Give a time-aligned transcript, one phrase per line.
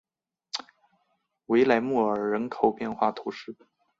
[1.45, 3.55] 维莱莫尔人口变化图示